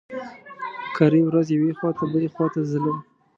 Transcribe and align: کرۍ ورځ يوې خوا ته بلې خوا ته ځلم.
کرۍ 0.95 1.21
ورځ 1.25 1.47
يوې 1.55 1.71
خوا 1.77 1.89
ته 1.97 2.03
بلې 2.11 2.29
خوا 2.33 2.45
ته 2.53 2.59
ځلم. 2.71 2.97